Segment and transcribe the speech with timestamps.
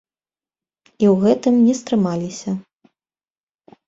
[1.03, 2.51] І ў гэтым не стрымаліся.